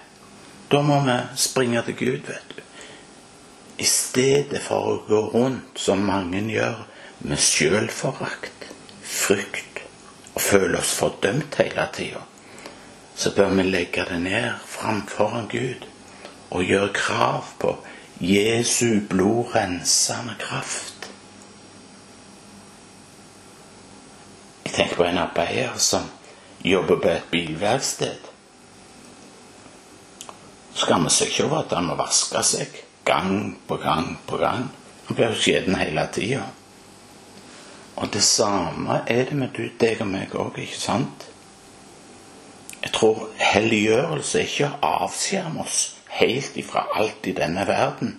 Da 0.72 0.80
må 0.82 0.98
vi 1.06 1.16
springe 1.38 1.82
til 1.86 1.98
Gud, 2.00 2.26
vet 2.28 2.56
du. 2.56 2.62
I 3.78 3.88
stedet 3.88 4.60
for 4.64 4.88
å 4.88 4.98
gå 5.08 5.20
rundt, 5.34 5.78
som 5.78 6.04
mange 6.06 6.42
gjør, 6.52 6.84
med 7.22 7.38
sjølforakt, 7.38 8.68
frykt 9.04 9.82
og 10.32 10.40
føle 10.42 10.80
oss 10.80 10.94
fordømt 10.98 11.56
hele 11.60 11.86
tida, 11.94 12.22
så 13.22 13.32
bør 13.36 13.54
vi 13.58 13.66
legge 13.68 14.04
det 14.08 14.18
ned 14.24 14.64
framfor 14.66 15.46
Gud 15.52 15.86
og 16.50 16.64
gjøre 16.66 16.92
krav 16.96 17.52
på 17.62 17.76
Jesu 18.20 19.00
blodrensende 19.10 20.34
kraft. 20.40 21.08
Jeg 24.64 24.74
tenker 24.74 24.96
på 24.96 25.06
en 25.06 25.22
arbeider 25.22 25.78
som 25.78 26.10
jobber 26.64 27.00
på 27.02 27.14
et 27.14 27.30
bilverksted 27.30 28.32
skammer 30.82 31.12
seg 31.12 31.30
ikke 31.30 31.46
over 31.46 31.62
at 31.62 31.74
han 31.76 31.88
må 31.88 31.96
vaske 31.98 32.42
seg 32.46 32.80
gang 33.06 33.54
på 33.68 33.78
gang 33.82 34.16
på 34.26 34.38
gang. 34.40 34.68
Han 35.06 35.18
blir 35.18 35.32
jo 35.32 35.40
skjeden 35.44 35.78
hele 35.78 36.04
tida. 36.14 36.46
Og 38.00 38.08
det 38.12 38.22
samme 38.24 39.02
er 39.06 39.26
det 39.28 39.36
med 39.36 39.52
du, 39.56 39.66
deg 39.78 40.00
og 40.00 40.08
meg 40.10 40.34
òg, 40.38 40.58
ikke 40.62 40.80
sant? 40.80 41.26
Jeg 42.82 42.92
tror 42.92 43.28
helliggjørelse 43.38 44.40
er 44.40 44.48
ikke 44.48 44.70
å 44.70 44.92
avskjerme 45.04 45.62
oss 45.62 45.82
helt 46.18 46.56
ifra 46.58 46.86
alt 46.98 47.26
i 47.30 47.34
denne 47.36 47.66
verden, 47.68 48.16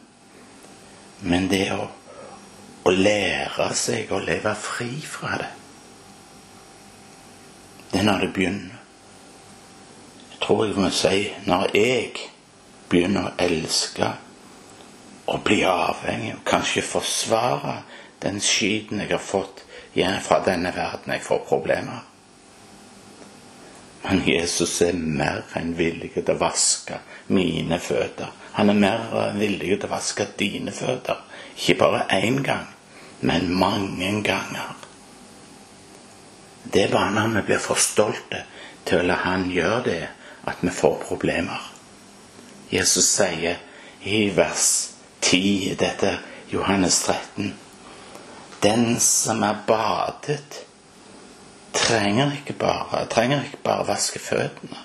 men 1.21 1.49
det 1.51 1.65
å, 1.75 1.87
å 2.83 2.93
lære 2.93 3.69
seg 3.75 4.11
å 4.11 4.21
leve 4.23 4.55
fri 4.59 4.91
fra 5.07 5.37
det. 5.41 5.49
Det 7.91 7.99
er 8.01 8.07
når 8.07 8.23
det 8.25 8.31
begynner. 8.33 8.79
Jeg 10.31 10.39
tror 10.47 10.63
jeg 10.65 10.79
må 10.79 10.89
si 10.95 11.19
når 11.45 11.75
jeg 11.77 12.29
begynner 12.89 13.29
å 13.29 13.35
elske 13.43 14.09
og 15.27 15.43
bli 15.45 15.61
avhengig, 15.67 16.33
og 16.35 16.47
kanskje 16.47 16.83
forsvare 16.87 17.77
den 18.23 18.41
skiten 18.43 19.03
jeg 19.03 19.11
har 19.11 19.23
fått 19.23 19.63
fra 20.23 20.39
denne 20.45 20.71
verden 20.75 21.13
jeg 21.13 21.21
får 21.23 21.45
problemer. 21.47 22.12
Men 24.03 24.23
Jesus 24.27 24.81
er 24.81 24.93
mer 24.93 25.43
enn 25.55 25.73
villig 25.77 26.11
til 26.15 26.33
å 26.33 26.39
vaske 26.41 26.99
mine 27.31 27.79
føtter. 27.79 28.31
Han 28.57 28.69
er 28.69 28.79
mer 28.79 29.05
enn 29.29 29.39
villig 29.39 29.77
til 29.77 29.87
å 29.87 29.93
vaske 29.93 30.27
dine 30.39 30.73
føtter. 30.75 31.21
Ikke 31.55 31.77
bare 31.79 32.07
én 32.11 32.41
gang, 32.43 32.67
men 33.21 33.53
mange 33.55 34.09
ganger. 34.25 34.73
Det 36.63 36.83
er 36.83 36.91
bare 36.91 37.13
når 37.15 37.37
vi 37.37 37.45
blir 37.51 37.63
for 37.63 37.79
stolte 37.79 38.43
til 38.85 39.01
å 39.01 39.07
la 39.07 39.19
Han 39.23 39.49
gjøre 39.51 39.83
det, 39.87 40.01
at 40.47 40.59
vi 40.61 40.71
får 40.71 40.99
problemer. 41.07 41.71
Jesus 42.71 43.07
sier 43.15 43.59
i 44.03 44.29
vers 44.35 44.89
10 45.21 45.37
i 45.71 45.75
dette 45.79 46.17
Johannes 46.51 46.99
13 47.05 47.53
Den 48.63 48.99
som 48.99 49.43
er 49.43 49.61
badet, 49.67 50.65
trenger 51.73 52.33
ikke 52.37 52.55
bare, 52.59 53.05
trenger 53.11 53.43
ikke 53.43 53.61
bare 53.63 53.87
vaske 53.87 54.19
føttene. 54.19 54.81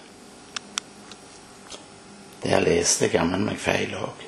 Det 2.42 2.52
jeg 2.52 2.64
leste, 2.64 3.11
gammel 3.12 3.42
meg 3.42 3.59
feil 3.61 3.95
òg. 3.99 4.25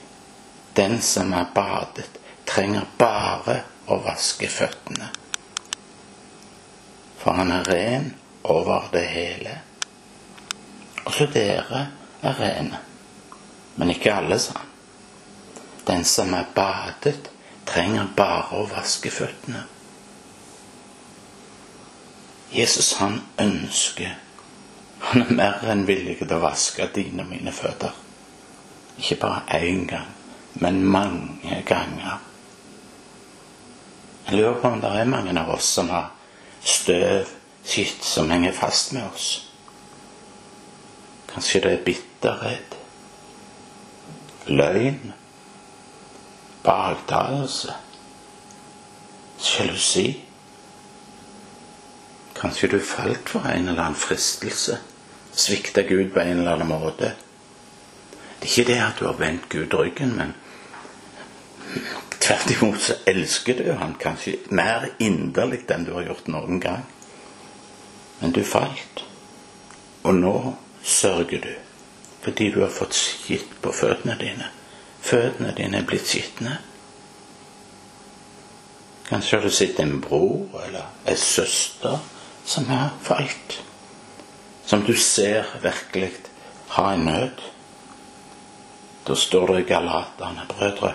Den 0.77 0.99
som 1.05 1.33
er 1.37 1.49
badet, 1.55 2.19
trenger 2.47 2.87
bare 2.99 3.61
å 3.91 4.01
vaske 4.05 4.51
føttene. 4.51 5.11
For 7.21 7.37
han 7.39 7.53
er 7.55 7.67
ren 7.71 8.13
over 8.51 8.89
det 8.93 9.07
hele. 9.13 9.57
Også 11.07 11.27
dere 11.33 11.87
er 12.23 12.39
rene 12.41 12.87
men 13.81 13.91
ikke 13.91 14.15
alle, 14.15 14.39
sa 14.39 14.53
han. 14.55 14.67
Den 15.85 16.05
som 16.05 16.35
er 16.35 16.45
badet, 16.55 17.31
trenger 17.65 18.11
bare 18.17 18.59
å 18.61 18.67
vaske 18.69 19.09
føttene. 19.09 19.63
Jesus, 22.53 22.93
han 22.93 23.23
ønsker 23.39 24.17
Han 25.01 25.23
er 25.23 25.31
mer 25.33 25.63
enn 25.73 25.87
villig 25.89 26.19
til 26.21 26.33
å 26.37 26.43
vaske 26.43 26.85
dine 26.95 27.25
og 27.25 27.31
mine 27.31 27.53
føtter. 27.57 27.95
Ikke 29.01 29.17
bare 29.23 29.61
én 29.65 29.87
gang, 29.89 30.11
men 30.61 30.83
mange 30.85 31.63
ganger. 31.67 32.19
Jeg 34.27 34.37
lurer 34.37 34.59
på 34.61 34.69
om 34.69 34.83
det 34.83 34.91
er 34.93 35.09
mange 35.09 35.33
av 35.41 35.55
oss 35.55 35.71
som 35.79 35.89
har 35.89 36.11
støv, 36.61 37.33
skitt, 37.65 38.05
som 38.05 38.29
henger 38.31 38.53
fast 38.53 38.93
med 38.93 39.09
oss. 39.09 39.31
Kanskje 41.33 41.65
det 41.65 41.73
er 41.73 41.85
bitterhet 41.89 42.77
løgn, 44.51 45.13
baktalelse, 46.65 47.75
sjalusi. 49.41 50.25
Kanskje 52.41 52.69
du 52.73 52.79
falt 52.81 53.29
for 53.29 53.45
en 53.45 53.69
eller 53.69 53.83
annen 53.83 53.99
fristelse, 54.01 54.79
svikta 55.33 55.83
Gud 55.83 56.15
på 56.15 56.21
en 56.21 56.39
eller 56.39 56.57
annen 56.57 56.69
måte. 56.69 57.13
Det 58.41 58.47
er 58.47 58.53
ikke 58.53 58.69
det 58.73 58.79
at 58.81 59.01
du 59.01 59.05
har 59.05 59.19
vendt 59.19 59.49
Gud 59.53 59.75
ryggen, 59.77 60.15
men 60.17 60.33
tvert 62.17 62.51
imot 62.55 62.81
så 62.81 62.97
elsker 63.11 63.59
du 63.59 63.73
han 63.77 63.93
kanskje 64.01 64.39
mer 64.57 64.89
inderlig 64.99 65.67
enn 65.69 65.85
du 65.85 65.93
har 65.99 66.07
gjort 66.09 66.31
noen 66.33 66.63
gang. 66.65 66.87
Men 68.21 68.33
du 68.33 68.41
falt, 68.45 69.03
og 70.03 70.17
nå 70.17 70.37
sørger 70.85 71.45
du 71.45 71.53
fordi 72.21 72.51
du 72.53 72.59
har 72.61 72.73
fått 72.73 72.97
skitt 72.97 73.53
på 73.65 73.73
føttene 73.73 74.17
dine. 74.21 74.49
Føttene 75.01 75.55
dine 75.57 75.79
er 75.81 75.87
blitt 75.89 76.09
skitne. 76.09 76.59
Kanskje 79.09 79.39
har 79.39 79.45
du 79.45 79.53
sett 79.53 79.81
en 79.81 79.95
bror 80.05 80.61
eller 80.67 80.89
en 81.09 81.17
søster 81.17 81.97
som 82.51 82.71
er 82.71 82.89
for 83.03 83.15
alt. 83.15 83.63
Som 84.67 84.83
du 84.85 84.97
ser 84.97 85.47
virkelig 85.63 86.11
ha 86.75 86.93
en 86.93 87.05
nød. 87.07 87.43
Da 89.07 89.15
står 89.15 89.47
det 89.47 89.61
i 89.61 89.69
Galaterne, 89.69 90.47
brødre, 90.49 90.95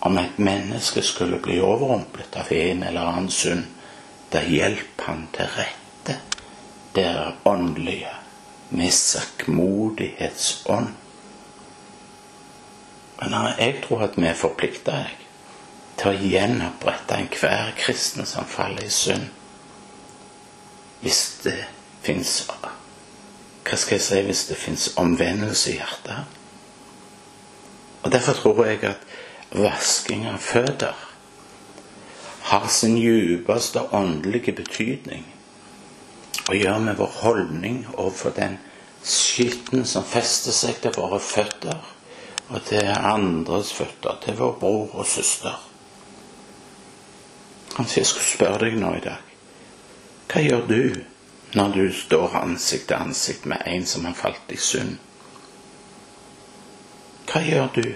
om 0.00 0.18
et 0.18 0.38
menneske 0.38 1.02
skulle 1.02 1.38
bli 1.42 1.60
overrumplet 1.60 2.36
av 2.36 2.52
en 2.52 2.82
eller 2.82 3.00
annen 3.00 3.30
synd, 3.30 3.64
da 4.32 4.42
hjelp 4.42 5.06
han 5.06 5.26
til 5.34 5.50
rette. 5.54 6.18
Det 6.94 7.06
er 7.06 7.32
åndelige, 7.44 8.12
med. 10.66 10.92
Men 13.20 13.34
jeg 13.58 13.80
tror 13.86 14.02
at 14.06 14.18
vi 14.18 14.26
er 14.26 14.38
forplikta 14.38 15.00
til 15.98 16.10
å 16.10 16.28
gjenopprette 16.30 17.22
enhver 17.22 17.74
kristen 17.78 18.26
som 18.26 18.46
faller 18.46 18.86
i 18.86 18.92
synd. 18.92 19.37
Hvis 21.00 21.40
det 21.44 21.58
fins 22.02 22.42
Hva 23.68 23.76
skal 23.76 23.98
jeg 23.98 24.04
si 24.06 24.20
hvis 24.24 24.46
det 24.48 24.56
fins 24.56 24.88
omvendelse 24.96 25.72
i 25.72 25.76
hjertet? 25.76 26.24
Og 28.02 28.12
Derfor 28.12 28.32
tror 28.32 28.64
jeg 28.64 28.84
at 28.88 29.04
vasking 29.52 30.24
av 30.28 30.38
føtter 30.40 31.04
har 32.48 32.68
sin 32.72 32.96
djupeste 32.96 33.82
åndelige 33.92 34.54
betydning 34.56 35.26
å 36.48 36.56
gjøre 36.56 36.80
med 36.86 36.96
vår 36.96 37.12
holdning 37.20 37.82
overfor 37.92 38.32
den 38.38 38.56
skitten 39.04 39.84
som 39.86 40.06
fester 40.08 40.56
seg 40.56 40.80
til 40.80 40.96
våre 40.96 41.20
føtter 41.20 41.76
og 42.48 42.62
til 42.64 42.88
andres 42.88 43.74
føtter, 43.76 44.16
til 44.24 44.38
vår 44.38 44.54
bror 44.60 44.94
og 44.96 45.06
søster. 45.06 45.58
Kanskje 47.76 48.00
jeg 48.00 48.08
skulle 48.08 48.30
spørre 48.32 48.62
deg 48.64 48.78
nå 48.80 48.94
i 48.96 49.04
dag. 49.04 49.27
Hva 50.28 50.42
gjør 50.44 50.66
du 50.68 51.04
når 51.56 51.70
du 51.72 51.84
står 51.96 52.34
ansikt 52.36 52.90
til 52.90 53.00
ansikt 53.00 53.46
med 53.48 53.62
en 53.64 53.86
som 53.88 54.04
har 54.04 54.16
falt 54.16 54.50
i 54.52 54.58
synd? 54.60 54.98
Hva 57.30 57.40
gjør 57.44 57.70
du 57.78 57.86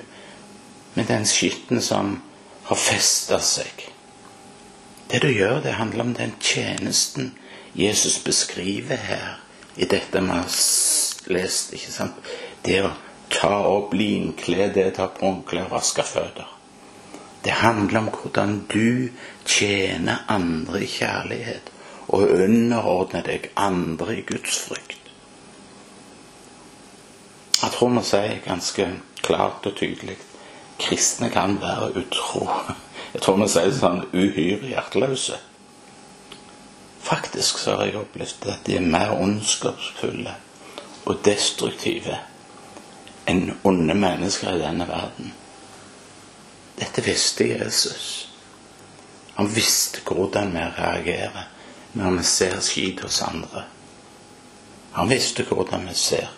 med 0.95 1.11
den 1.11 1.27
skitten 1.29 1.83
som 1.85 2.15
har 2.71 2.81
festa 2.81 3.37
seg? 3.45 3.85
Det 5.13 5.21
du 5.21 5.29
gjør, 5.29 5.61
det 5.61 5.75
handler 5.77 6.07
om 6.07 6.15
den 6.17 6.33
tjenesten 6.41 7.35
Jesus 7.77 8.17
beskriver 8.25 8.97
her 8.97 9.29
i 9.77 9.85
dette 9.85 10.21
vi 10.21 10.33
har 10.33 10.49
lest. 11.37 11.75
ikke 11.77 11.93
sant? 11.93 12.33
Det 12.65 12.79
å 12.81 12.95
ta 13.29 13.53
opp 13.69 13.93
linkledet, 13.93 14.95
ta 14.97 15.11
på 15.13 15.29
håndkle 15.29 15.67
og 15.67 15.77
vaske 15.77 16.05
føtter. 16.05 16.49
Det 17.45 17.61
handler 17.61 18.07
om 18.07 18.11
hvordan 18.15 18.59
du 18.73 19.13
tjener 19.45 20.25
andre 20.33 20.81
i 20.81 20.89
kjærlighet 20.89 21.73
og 22.13 22.29
underordne 22.45 23.23
deg 23.27 23.49
andre 23.57 24.19
i 24.19 24.25
Guds 24.29 24.59
frykt. 24.67 24.99
Jeg 27.63 27.71
tror 27.73 27.93
vi 27.95 28.03
sier 28.05 28.41
ganske 28.45 28.89
klart 29.23 29.67
og 29.67 29.77
tydelig 29.79 30.19
kristne 30.83 31.31
kan 31.31 31.61
være 31.63 31.93
utro. 32.03 32.49
Jeg 33.15 33.23
tror 33.23 33.39
vi 33.41 33.49
sier 33.53 33.73
sånn 33.77 34.03
uhyre 34.13 34.73
hjerteløse. 34.73 35.39
Faktisk 37.03 37.59
så 37.59 37.77
har 37.77 37.89
jeg 37.91 38.01
opplevd 38.03 38.49
at 38.51 38.67
de 38.67 38.77
er 38.79 38.91
mer 38.95 39.15
ondskapsfulle 39.15 40.35
og 41.07 41.23
destruktive 41.27 42.19
enn 43.31 43.55
onde 43.67 43.95
mennesker 43.95 44.57
i 44.57 44.63
denne 44.63 44.87
verden. 44.89 45.33
Dette 46.79 47.05
visste 47.07 47.47
Jesus. 47.47 48.29
Han 49.35 49.51
visste 49.55 50.03
hvordan 50.07 50.55
vi 50.55 50.67
reagerer 50.79 51.49
når 51.93 52.17
vi 52.19 52.25
ser 52.25 52.61
skit 52.61 53.01
hos 53.05 53.23
andre. 53.23 53.67
Han 54.93 55.09
visste 55.09 55.45
hvordan 55.49 55.89
vi 55.89 55.95
ser 55.97 56.31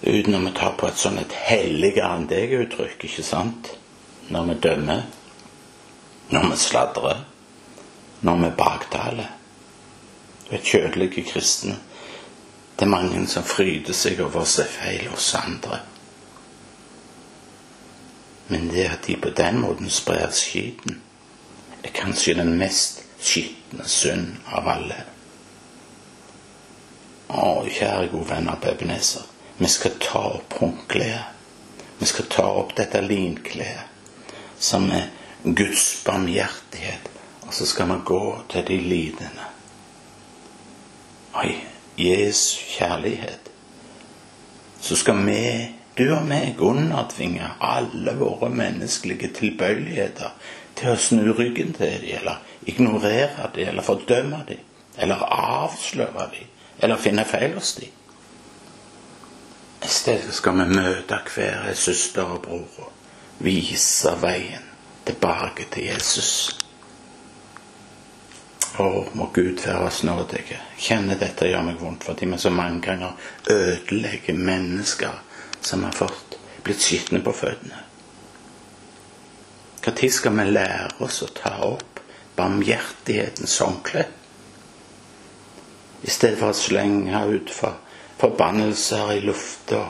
Uten 0.00 0.32
å 0.32 0.50
tar 0.56 0.78
på 0.80 0.88
et 0.88 0.96
sånn 0.96 1.18
et 1.20 1.34
helligere 1.36 2.08
enn 2.16 2.22
deg-uttrykk, 2.30 3.02
ikke 3.04 3.24
sant? 3.24 3.66
Når 4.32 4.46
vi 4.48 4.54
dømmer, 4.64 5.02
når 6.32 6.46
vi 6.48 6.56
sladrer, 6.56 7.20
når 8.24 8.38
vi 8.40 8.50
baktaler. 8.56 9.28
Du 10.46 10.54
er 10.56 10.64
kjødelige 10.64 11.26
kristne. 11.28 11.76
Det 12.76 12.86
er 12.86 12.94
mange 12.94 13.20
som 13.28 13.44
fryder 13.44 13.92
seg 13.92 14.22
over 14.24 14.40
å 14.40 14.48
se 14.48 14.64
feil 14.64 15.10
hos 15.12 15.34
andre. 15.36 15.82
Men 18.48 18.70
det 18.72 18.88
at 18.88 19.04
de 19.06 19.18
på 19.20 19.34
den 19.36 19.60
måten 19.60 19.92
sprer 19.92 20.32
skiten, 20.32 20.96
er 21.84 21.92
kanskje 21.92 22.38
den 22.40 22.56
mest 22.58 22.99
skitne 23.22 23.86
synd 23.88 24.36
av 24.50 24.68
alle. 24.68 24.98
Å, 27.30 27.66
kjære 27.70 28.10
gode 28.10 28.30
venner 28.32 28.58
på 28.60 28.72
Ebenezer. 28.72 29.26
Vi 29.60 29.68
skal 29.68 29.98
ta 30.02 30.24
opp 30.38 30.56
håndkleet. 30.58 31.38
Vi 32.00 32.08
skal 32.08 32.28
ta 32.32 32.46
opp 32.62 32.72
dette 32.78 33.02
linkleet 33.04 33.90
som 34.58 34.88
er 34.92 35.10
Guds 35.44 36.02
barmhjertighet. 36.06 37.10
Og 37.46 37.54
så 37.54 37.66
skal 37.66 37.90
vi 37.92 37.98
gå 38.08 38.22
til 38.52 38.64
de 38.66 38.78
lidende. 38.80 39.46
Oi, 41.40 41.54
Jesu 41.98 42.58
kjærlighet. 42.76 43.50
Så 44.80 44.96
skal 44.96 45.20
vi 45.26 45.42
du 45.98 46.06
og 46.14 46.24
meg 46.24 46.60
undertvinge 46.64 47.48
alle 47.60 48.14
våre 48.16 48.48
menneskelige 48.54 49.28
tilbøyeligheter 49.36 50.32
til 50.80 50.94
å 50.94 51.00
snu 51.00 51.32
ryggen 51.36 51.74
til 51.76 52.00
dem, 52.00 52.16
eller 52.20 52.40
ignorere 52.68 53.50
dem, 53.54 53.68
eller 53.68 53.86
fordømme 53.86 54.44
dem, 54.48 54.62
eller 54.98 55.24
avsløre 55.36 56.28
dem, 56.34 56.48
eller 56.80 57.00
finne 57.00 57.24
feil 57.28 57.54
hos 57.58 57.74
dem. 57.78 57.96
I 59.80 59.88
stedet 59.88 60.34
skal 60.36 60.58
vi 60.58 60.66
møte 60.76 61.20
hver 61.34 61.70
søster 61.74 62.28
og 62.28 62.42
bror 62.44 62.82
og 62.84 63.44
vise 63.44 64.12
veien 64.20 64.66
tilbake 65.08 65.66
til 65.72 65.88
Jesus. 65.88 66.32
Å, 68.80 68.86
må 69.16 69.30
Gud 69.34 69.64
være 69.64 69.88
oss 69.88 70.02
nådige. 70.06 70.60
Kjenner 70.80 71.18
dette 71.20 71.48
gjør 71.48 71.64
meg 71.66 71.80
vondt, 71.80 72.04
fordi 72.06 72.28
vi 72.30 72.38
så 72.40 72.52
mange 72.54 72.80
ganger 72.84 73.16
ødelegger 73.50 74.36
mennesker 74.36 75.16
som 75.60 75.84
har 75.84 75.96
fått 75.96 76.38
blitt 76.64 76.84
skitne 76.84 77.20
på 77.24 77.34
føttene. 77.34 77.89
Når 79.86 80.10
skal 80.12 80.36
vi 80.36 80.44
lære 80.44 81.00
oss 81.00 81.22
å 81.24 81.30
ta 81.32 81.54
opp 81.64 82.00
barmhjertighetens 82.36 83.58
håndkle? 83.64 84.04
I 86.04 86.10
stedet 86.10 86.38
for 86.40 86.52
å 86.52 86.56
slenge 86.56 87.22
ut 87.32 87.52
for 87.52 87.78
forbannelser 88.20 89.14
i 89.16 89.22
lufta 89.24 89.80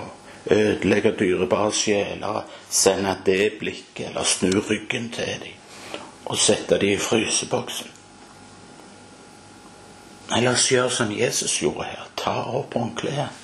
ødelegge 0.50 1.12
dyrebare 1.18 1.72
sjeler, 1.74 2.44
sende 2.70 3.16
det 3.26 3.58
blikket 3.58 4.12
eller 4.12 4.24
snu 4.26 4.60
ryggen 4.60 5.10
til 5.14 5.42
dem 5.42 5.56
og 6.30 6.38
sette 6.38 6.78
dem 6.78 6.94
i 6.94 7.00
fryseboksen. 7.00 7.88
La 10.30 10.52
oss 10.52 10.68
gjøre 10.70 10.92
som 10.94 11.10
Jesus 11.10 11.56
gjorde 11.58 11.88
her. 11.88 12.06
Ta 12.14 12.36
opp 12.54 12.76
håndkleet. 12.78 13.40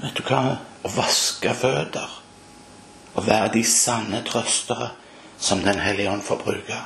Vet 0.00 0.16
du 0.16 0.22
hva? 0.24 0.56
Å 0.80 0.92
vaske 0.96 1.52
føtter. 1.52 2.14
Å 3.12 3.24
være 3.26 3.52
de 3.58 3.64
sanne 3.68 4.22
trøstere 4.24 4.94
som 5.42 5.62
Den 5.62 5.78
hellige 5.78 6.10
ånd 6.10 6.22
får 6.22 6.36
bruke. 6.36 6.76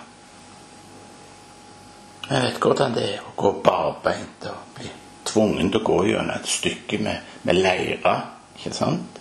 Jeg 2.30 2.42
vet 2.42 2.56
hvordan 2.62 2.94
det 2.96 3.04
er 3.10 3.26
å 3.26 3.34
gå 3.36 3.50
barbeint 3.62 4.46
og 4.48 4.78
bli 4.78 4.88
tvungen 5.28 5.68
til 5.70 5.82
å 5.82 5.86
gå 5.86 5.98
gjennom 6.08 6.32
et 6.38 6.48
stykke 6.48 6.98
med, 7.04 7.36
med 7.44 7.60
leire. 7.60 8.14
Ikke 8.56 8.72
sant? 8.74 9.20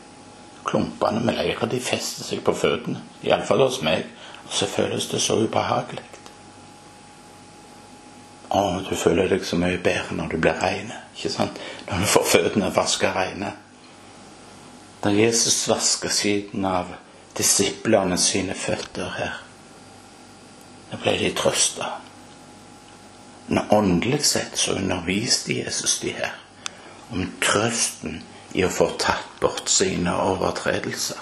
Klumpene 0.66 1.20
med 1.20 1.36
leire 1.36 1.68
de 1.70 1.82
fester 1.84 2.24
seg 2.24 2.46
på 2.48 2.56
føttene. 2.56 3.04
Iallfall 3.28 3.66
hos 3.66 3.82
meg. 3.84 4.08
Og 4.48 4.56
så 4.56 4.70
føles 4.72 5.10
det 5.12 5.20
så 5.22 5.38
ubehagelig. 5.44 6.08
Å, 8.56 8.64
du 8.88 8.96
føler 8.96 9.28
deg 9.28 9.44
så 9.44 9.60
mye 9.60 9.82
bedre 9.84 10.16
når 10.16 10.32
du 10.32 10.40
blir 10.40 10.56
rein. 10.64 10.94
Når 11.20 12.06
du 12.06 12.08
får 12.08 12.30
føttene 12.32 12.72
vaska 12.72 13.12
reine. 13.18 13.52
Da 15.04 15.12
Jesus 15.12 15.66
vasker 15.68 16.14
siden 16.14 16.64
av 16.66 16.96
disiplene 17.38 18.18
sine 18.18 18.56
føtter 18.56 19.12
her, 19.18 19.38
da 20.92 21.00
ble 21.02 21.18
de 21.20 21.32
trøsta. 21.36 21.92
Men 23.48 23.68
åndelig 23.70 24.24
sett 24.26 24.58
så 24.58 24.78
underviste 24.80 25.54
Jesus 25.60 26.00
de 26.02 26.16
her 26.18 26.34
om 27.14 27.28
trøsten 27.44 28.24
i 28.58 28.64
å 28.66 28.72
få 28.72 28.88
tatt 29.02 29.36
bort 29.42 29.70
sine 29.70 30.16
overtredelser. 30.16 31.20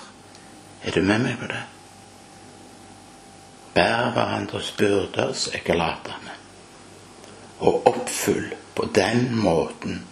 Er 0.83 0.95
du 0.95 1.01
med 1.03 1.25
meg 1.25 1.39
på 1.41 1.49
det? 1.51 1.63
Bær 3.73 4.11
hverandres 4.13 4.69
byrder, 4.77 5.33
sier 5.33 5.63
galaterne, 5.65 6.35
og 7.59 7.87
oppfyll 7.89 8.51
på 8.77 8.85
den 8.95 9.31
måten 9.41 10.03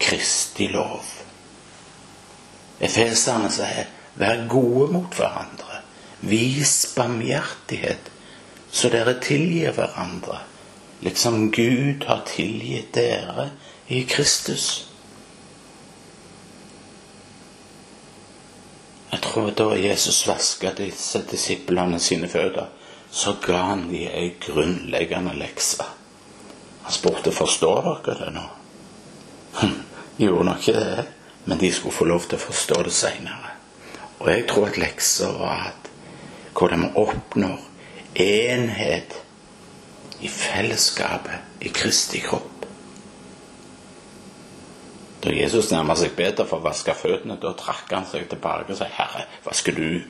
Kristi 0.00 0.70
lov. 0.72 1.04
Efeserne 2.80 3.50
sier 3.52 3.90
vær 4.18 4.46
gode 4.48 4.92
mot 4.92 5.14
hverandre. 5.14 5.82
Vis 6.20 6.94
barmhjertighet 6.96 8.10
så 8.70 8.90
dere 8.92 9.16
tilgir 9.22 9.72
hverandre, 9.74 10.38
liksom 11.02 11.50
Gud 11.50 12.04
har 12.06 12.22
tilgitt 12.28 12.94
dere 12.94 13.50
i 13.88 14.04
Kristus. 14.06 14.86
Jeg 19.10 19.22
tror 19.24 19.50
da 19.58 19.72
Jesus 19.74 20.22
vasket 20.28 20.78
disse 20.78 21.24
disiplene 21.30 21.98
sine 21.98 22.28
føtter, 22.30 22.68
så 23.10 23.34
ga 23.42 23.64
han 23.72 23.88
de 23.90 24.04
ei 24.06 24.36
grunnleggende 24.38 25.34
lekse. 25.34 25.82
Han 26.82 26.94
spurte 26.94 27.34
forstår 27.34 28.04
dere 28.06 28.18
det 28.26 28.34
nå. 28.38 28.46
Hm, 29.60 29.80
gjorde 30.16 30.44
nok 30.46 30.68
ikke 30.68 30.80
det, 30.80 31.04
men 31.44 31.58
de 31.58 31.72
skulle 31.74 31.94
få 31.94 32.04
lov 32.06 32.28
til 32.28 32.38
å 32.38 32.44
forstå 32.44 32.76
det 32.86 32.92
seinere. 32.94 33.56
Og 34.20 34.28
jeg 34.28 34.46
tror 34.48 34.68
at 34.68 34.78
lekser 34.78 35.32
var 35.40 35.70
at 35.72 35.90
hvordan 36.52 36.82
vi 36.82 36.88
oppnår 37.00 37.60
enhet 38.20 39.14
i 40.20 40.28
fellesskapet 40.28 41.64
i 41.64 41.68
Kristi 41.68 42.20
kropp. 42.20 42.66
Da 45.24 45.32
Jesus 45.32 45.70
nærma 45.72 45.96
seg 45.96 46.12
Peter 46.16 46.48
for 46.48 46.60
å 46.60 46.66
vaske 46.68 46.94
føttene, 46.96 47.38
da 47.40 47.52
trakk 47.56 47.92
han 47.92 48.06
seg 48.08 48.28
tilbake 48.28 48.72
og 48.72 48.78
sa, 48.78 48.88
'Herre, 48.88 49.24
vasker 49.44 49.72
du 49.72 50.00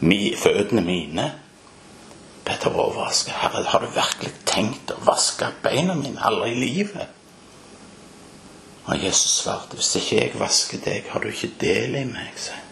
mi, 0.00 0.34
føttene 0.36 0.84
mine?' 0.84 1.32
Peter 2.44 2.70
var 2.70 2.84
overrasket. 2.84 3.32
'Herre, 3.32 3.64
har 3.64 3.80
du 3.80 3.86
virkelig 3.86 4.32
tenkt 4.44 4.90
å 4.90 5.04
vaske 5.04 5.48
beina 5.62 5.94
mine 5.94 6.20
aldri 6.20 6.50
i 6.52 6.60
livet?' 6.60 7.08
Og 8.86 9.04
Jesus 9.04 9.40
svarte, 9.40 9.76
'Hvis 9.76 9.96
ikke 9.96 10.20
jeg 10.20 10.40
vasker 10.40 10.78
deg, 10.84 11.04
har 11.08 11.20
du 11.20 11.28
ikke 11.28 11.52
del 11.60 11.94
i 11.94 12.04
meg', 12.04 12.36
sa 12.36 12.63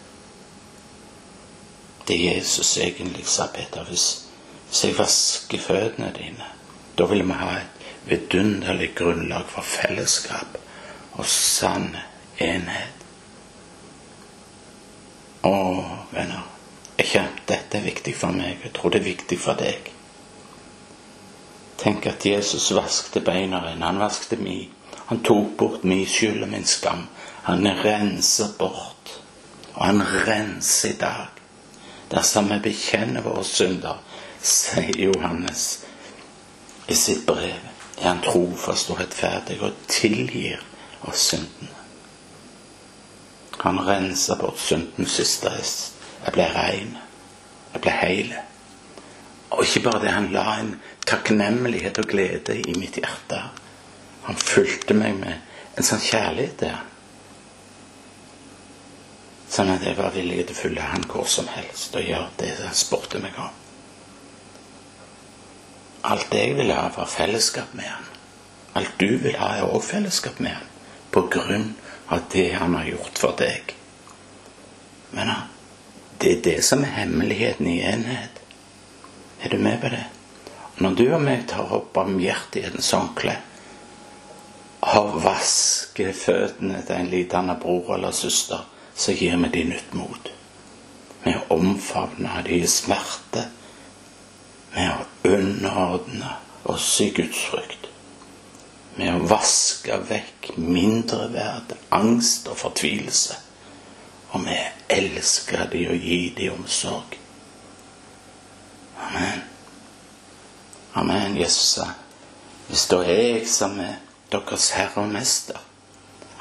Det 2.07 2.17
Jesus 2.17 2.77
egentlig 2.77 3.27
sa, 3.27 3.47
Peter, 3.53 3.83
hvis, 3.87 4.25
hvis 4.67 4.83
jeg 4.83 4.97
vasker 4.97 5.61
føttene 5.63 6.11
dine, 6.17 6.49
da 6.97 7.07
vil 7.09 7.23
vi 7.25 7.37
ha 7.39 7.53
et 7.61 7.85
vidunderlig 8.05 8.91
grunnlag 8.95 9.47
for 9.49 9.63
fellesskap 9.65 10.57
og 11.13 11.25
sann 11.29 11.93
enhet. 12.41 12.99
Å, 15.43 15.55
venner, 16.11 16.43
ikke 16.99 17.25
dette 17.49 17.79
er 17.79 17.87
viktig 17.87 18.13
for 18.15 18.35
meg. 18.35 18.61
Jeg 18.63 18.73
tror 18.75 18.93
det 18.93 19.01
er 19.01 19.09
viktig 19.09 19.39
for 19.39 19.59
deg. 19.59 19.89
Tenk 21.83 22.07
at 22.07 22.25
Jesus 22.25 22.69
vaskte 22.75 23.23
beina 23.25 23.59
dine. 23.65 23.83
Han 23.83 23.99
vaskte 23.99 24.39
mi. 24.39 24.61
Han 25.09 25.19
tok 25.25 25.57
bort 25.59 25.83
min 25.83 26.05
skyld 26.07 26.45
og 26.45 26.51
min 26.53 26.67
skam. 26.67 27.07
Han 27.49 27.67
renser 27.83 28.53
bort. 28.59 29.17
Og 29.73 29.81
han 29.85 30.03
renser 30.27 30.93
i 30.93 30.99
dag. 31.01 31.32
Dersom 32.13 32.49
vi 32.49 32.59
bekjenner 32.69 33.25
våre 33.25 33.43
synder, 33.47 34.01
sier 34.43 34.99
Johannes 35.01 35.63
i 36.87 36.95
sitt 36.95 37.25
brev, 37.25 37.69
er 37.97 38.09
han 38.09 38.21
trofast 38.21 38.91
og 38.93 38.99
rettferdig 39.01 39.57
og 39.63 39.79
tilgir 39.89 40.61
oss 41.09 41.29
syndene. 41.31 41.71
Han 43.63 43.79
renser 43.87 44.35
bort 44.35 44.59
syndens 44.59 45.15
siste 45.17 45.49
rest. 45.53 45.93
Jeg 46.25 46.35
ble 46.35 46.47
rein. 46.51 46.97
Jeg 47.73 47.81
ble 47.85 47.93
heil. 47.95 48.33
Og 49.53 49.63
ikke 49.63 49.85
bare 49.87 50.01
det, 50.03 50.11
han 50.11 50.31
la 50.33 50.57
en 50.59 50.73
takknemlighet 51.07 52.01
og 52.01 52.09
glede 52.11 52.57
i 52.59 52.75
mitt 52.75 52.99
hjerte. 52.99 53.39
Han 54.27 54.39
fulgte 54.39 54.97
meg 54.97 55.15
med 55.21 55.77
en 55.77 55.87
sånn 55.87 56.03
kjærlighet 56.03 56.59
der. 56.59 56.81
Sånn 59.53 59.69
at 59.69 59.83
jeg 59.85 59.97
var 59.99 60.15
villig 60.15 60.47
til 60.47 60.55
å 60.55 60.57
følge 60.57 60.85
han 60.93 61.03
hvor 61.11 61.27
som 61.29 61.49
helst 61.53 61.93
og 61.93 62.07
gjøre 62.07 62.31
det 62.39 62.55
han 62.57 62.73
spurte 62.77 63.21
meg 63.21 63.37
om. 63.37 63.59
Alt 66.09 66.33
jeg 66.33 66.55
ville 66.57 66.75
ha, 66.75 66.89
var 66.95 67.07
fellesskap 67.07 67.75
med 67.77 67.85
han. 67.87 68.07
Alt 68.79 68.97
du 68.97 69.11
vil 69.21 69.37
ha, 69.37 69.51
er 69.59 69.69
òg 69.69 69.85
fellesskap 69.85 70.41
med 70.41 70.57
han 70.57 70.71
på 71.13 71.27
grunn 71.29 71.69
av 72.09 72.25
det 72.33 72.49
han 72.57 72.73
har 72.75 72.89
gjort 72.89 73.21
for 73.21 73.37
deg. 73.37 73.75
Men 75.13 75.29
det 76.17 76.31
er 76.31 76.43
det 76.49 76.57
som 76.65 76.81
er 76.81 76.97
hemmeligheten 76.97 77.69
i 77.69 77.79
enhet. 77.85 78.41
Er 79.43 79.53
du 79.53 79.61
med 79.61 79.79
på 79.81 79.93
det? 79.93 80.03
Når 80.81 80.97
du 80.97 81.05
og 81.13 81.21
meg 81.21 81.45
tar 81.51 81.69
opp 81.77 81.93
barmhjertighetens 81.93 82.89
håndkle 82.97 83.37
og 84.97 85.17
vasker 85.23 86.09
føttene 86.17 86.81
til 86.87 86.97
en 86.97 87.11
liten 87.13 87.53
bror 87.61 87.93
eller 87.95 88.15
søster, 88.17 88.65
så 88.95 89.11
gir 89.11 89.37
vi 89.37 89.49
dem 89.49 89.73
nytt 89.73 89.93
mot. 89.93 90.31
å 91.25 91.39
omfavne 91.55 92.41
de 92.45 92.59
i 92.61 92.67
smerte. 92.67 93.47
Med 94.73 94.91
å 94.91 95.33
underordne 95.35 96.35
oss 96.63 97.01
i 97.01 97.09
Guds 97.15 97.45
frykt 97.49 97.83
med 98.95 99.15
å 99.15 99.25
vaske 99.29 99.97
vekk 100.09 100.51
mindreverd, 100.57 101.73
angst 101.93 102.47
og 102.51 102.59
fortvilelse. 102.61 103.37
Og 104.33 104.45
vi 104.45 104.57
elsker 104.93 105.67
de 105.71 105.83
og 105.89 106.05
gir 106.05 106.29
de 106.37 106.49
omsorg. 106.53 107.17
Amen. 109.07 109.43
Amen, 110.93 111.37
Jesus 111.37 111.75
sa. 111.77 111.89
Hvis 112.67 112.85
da 112.89 113.01
jeg 113.05 113.47
som 113.49 113.77
er 113.81 113.97
deres 114.33 114.69
herre 114.77 115.03
og 115.03 115.13
mester, 115.13 115.57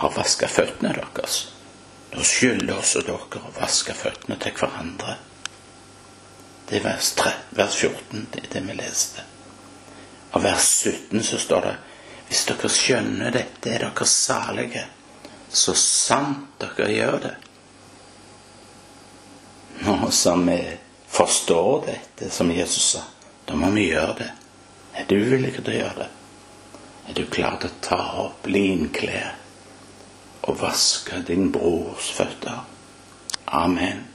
har 0.00 0.14
vaska 0.16 0.48
føttene 0.48 0.92
deres, 0.96 1.46
da 2.12 2.24
skylder 2.24 2.76
også 2.76 3.00
dere 3.06 3.40
å 3.40 3.52
vaske 3.56 3.94
føttene 3.96 4.36
til 4.40 4.52
hverandre. 4.58 5.16
Det 6.68 6.78
er 6.78 6.84
vers, 6.84 7.12
3, 7.16 7.32
vers 7.56 7.78
14, 7.80 8.26
det 8.32 8.42
er 8.42 8.50
det 8.52 8.62
vi 8.66 8.76
leste. 8.76 9.24
Og 10.32 10.44
vers 10.44 10.68
17 10.84 11.24
så 11.24 11.40
står 11.40 11.66
det 11.68 11.72
hvis 12.28 12.44
dere 12.48 12.68
skjønner 12.72 13.32
dette, 13.32 13.72
er 13.72 13.82
dere 13.84 14.08
salige. 14.08 14.84
Så 15.52 15.74
sant 15.76 16.60
dere 16.60 16.88
gjør 16.92 17.18
det. 17.26 17.34
Nå 19.82 20.10
som 20.12 20.46
vi 20.48 20.60
forstår 21.12 21.84
dette, 21.88 22.30
som 22.32 22.52
Jesus 22.52 22.94
sa, 22.94 23.02
da 23.48 23.56
må 23.56 23.68
vi 23.74 23.90
gjøre 23.90 24.16
det. 24.20 24.30
Er 24.96 25.08
du 25.08 25.16
villig 25.16 25.56
til 25.58 25.68
å 25.72 25.76
gjøre 25.76 26.04
det? 26.04 26.10
Er 27.08 27.16
du 27.18 27.24
klar 27.32 27.56
til 27.60 27.72
å 27.72 27.80
ta 27.84 28.02
opp 28.28 28.48
linklær 28.48 29.41
og 30.42 30.60
vaske 30.62 31.22
din 31.26 31.52
brors 31.52 32.12
føtter? 32.12 32.66
Amen. 33.46 34.11